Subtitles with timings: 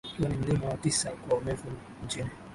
[0.07, 1.67] ukiwa ni mlima wa tisa kwa urefu
[2.05, 2.29] nchini